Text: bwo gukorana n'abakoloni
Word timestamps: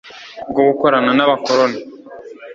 bwo 0.49 0.61
gukorana 0.69 1.11
n'abakoloni 1.17 1.79